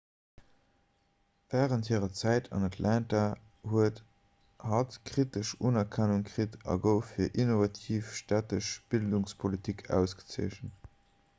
wärend 1.51 1.89
hirer 1.91 2.13
zäit 2.19 2.47
an 2.59 2.63
atlanta 2.67 3.19
huet 3.73 3.99
hatt 4.69 4.97
kritesch 5.09 5.51
unerkennung 5.71 6.23
kritt 6.29 6.57
a 6.75 6.77
gouf 6.87 7.11
fir 7.17 7.29
innovativ 7.43 8.09
stättesch 8.23 8.71
bildungspolitik 8.95 9.85
ausgezeechent 9.99 10.91